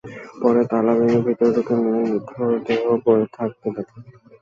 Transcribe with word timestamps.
পরে 0.41 0.61
তালা 0.71 0.93
ভেঙে 0.99 1.19
ভেতরে 1.25 1.51
ঢুকে 1.55 1.73
মেয়ের 1.81 2.07
নিথর 2.11 2.49
দেহ 2.67 2.83
পড়ে 3.05 3.25
থাকতে 3.35 3.67
দেখেন। 3.75 4.01